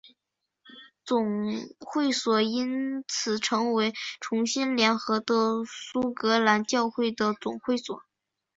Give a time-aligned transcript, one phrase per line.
[1.05, 8.01] 总会所因此成为重新联合的苏格兰教会的总会所。